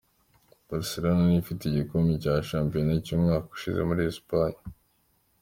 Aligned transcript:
Barcelona 0.67 1.21
ni 1.25 1.35
yo 1.35 1.39
ifite 1.43 1.61
igikombe 1.65 2.13
cya 2.23 2.35
shampiyona 2.49 2.93
cy'umwaka 3.05 3.47
ushize 3.55 3.81
muri 3.89 4.01
Espanye. 4.11 4.59